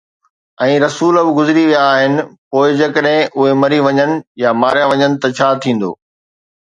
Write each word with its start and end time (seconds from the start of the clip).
۽ 0.61 0.73
رسول 0.85 1.15
به 1.27 1.31
گذري 1.39 1.63
ويا 1.71 1.81
آهن، 1.93 2.13
پوءِ 2.55 2.65
جيڪڏهن 2.79 3.29
اهي 3.43 3.51
مري 3.65 3.79
وڃن 3.89 4.11
يا 4.41 4.49
ماريا 4.63 4.85
وڃن 4.95 5.11
ته 5.21 5.27
ڇا 5.41 5.49
ٿيندو؟ 5.67 5.91